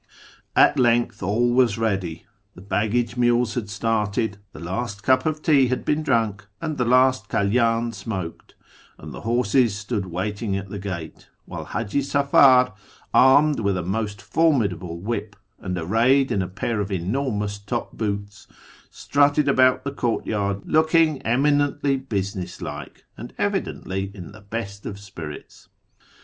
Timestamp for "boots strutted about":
17.95-19.83